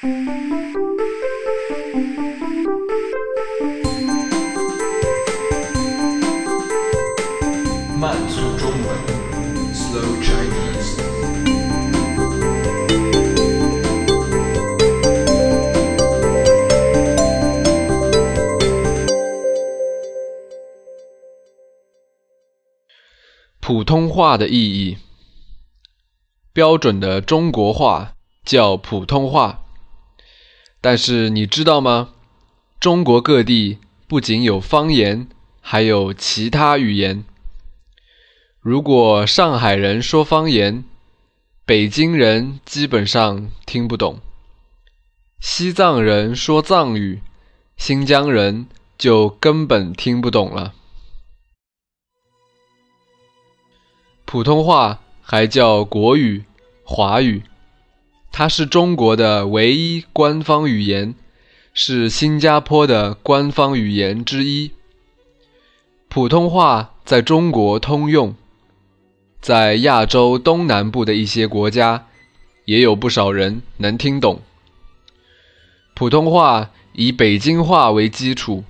[0.00, 0.06] 慢
[8.28, 8.96] 速中文
[9.74, 11.02] ，Slow Chinese。
[23.58, 24.98] 普通话的意义，
[26.52, 28.12] 标准的中国话
[28.44, 29.64] 叫普通话。
[30.80, 32.10] 但是你知道吗？
[32.78, 35.28] 中国各地不仅有方言，
[35.60, 37.24] 还有其他语言。
[38.60, 40.84] 如果上海人说方言，
[41.64, 44.20] 北京人基本上听不懂；
[45.40, 47.20] 西藏人说藏语，
[47.76, 50.74] 新疆人就根本听不懂了。
[54.24, 56.44] 普通话还叫国语、
[56.84, 57.42] 华语。
[58.38, 61.16] 它是中国的唯一官方语言，
[61.74, 64.70] 是新加坡的官方语言之一。
[66.08, 68.36] 普通话在中国通用，
[69.40, 72.06] 在亚洲东南部的一些国家，
[72.64, 74.40] 也有不少人能听懂。
[75.94, 78.62] 普通话以北京话为基础，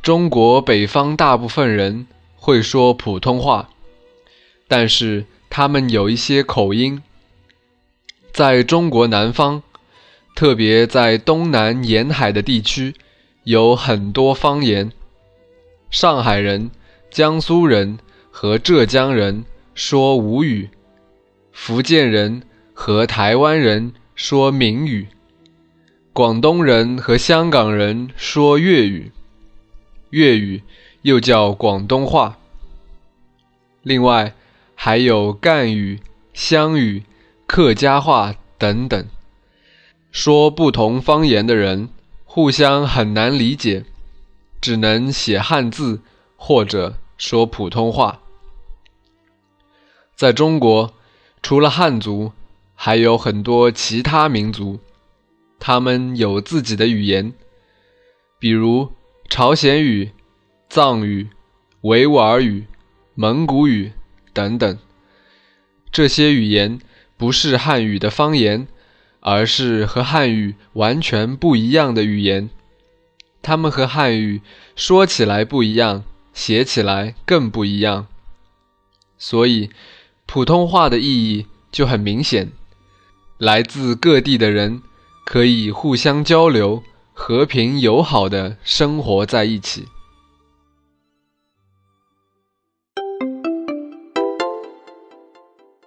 [0.00, 3.68] 中国北方大部分人会说普通话，
[4.66, 7.02] 但是他们有一些口音。
[8.32, 9.62] 在中国南方，
[10.36, 12.94] 特别在东南沿海的地区，
[13.44, 14.92] 有很多方言。
[15.90, 16.70] 上海人、
[17.10, 17.98] 江苏人
[18.30, 20.70] 和浙江人说吴语，
[21.52, 25.08] 福建人和台湾人说闽语，
[26.12, 29.10] 广东人和香港人说粤语，
[30.10, 30.62] 粤语
[31.02, 32.38] 又叫广东话。
[33.82, 34.34] 另外
[34.76, 35.98] 还有赣语、
[36.32, 37.02] 湘语。
[37.52, 39.06] 客家话等等，
[40.12, 41.88] 说不同方言的人
[42.24, 43.84] 互相很难理解，
[44.60, 46.00] 只能写汉字
[46.36, 48.20] 或者说普通话。
[50.14, 50.94] 在中国，
[51.42, 52.30] 除了汉族，
[52.76, 54.78] 还有很多其他民族，
[55.58, 57.32] 他们有自己的语言，
[58.38, 58.92] 比如
[59.28, 60.12] 朝鲜语、
[60.68, 61.28] 藏语、
[61.80, 62.66] 维吾尔语、
[63.16, 63.90] 蒙古语
[64.32, 64.78] 等等，
[65.90, 66.78] 这些语言。
[67.20, 68.66] 不是汉语的方言，
[69.20, 72.48] 而是和汉语完全不一样的语言。
[73.42, 74.40] 它们和汉语
[74.74, 78.06] 说起来不一样，写起来更不一样。
[79.18, 79.68] 所以，
[80.24, 82.52] 普通话的意义就很明显：
[83.36, 84.80] 来自各地的人
[85.26, 86.82] 可以互相交流，
[87.12, 89.88] 和平友好的生活在一起。